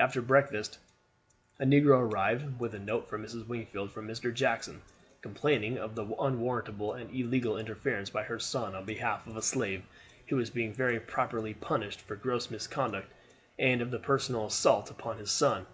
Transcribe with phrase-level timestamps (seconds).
[0.00, 0.78] After breakfast
[1.60, 3.46] a negro arrived with a note for Mrs.
[3.46, 4.34] Wingfield from Mr.
[4.34, 4.82] Jackson,
[5.22, 9.84] complaining of the unwarrantable and illegal interference by her son on behalf of a slave
[10.26, 13.12] who was being very properly punished for gross misconduct;
[13.56, 15.64] and of the personal assault upon his son.